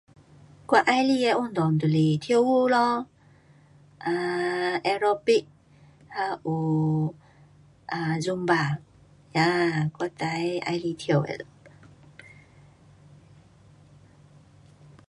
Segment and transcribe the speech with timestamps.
[0.65, 3.05] 我喜欢的运动就是跳舞咯，
[3.99, 5.45] 啊，aerobic,
[6.07, 7.13] 还有
[7.85, 8.79] 啊 zumba，
[9.33, 10.27] 哈，我最
[10.57, 11.45] 喜欢跳的。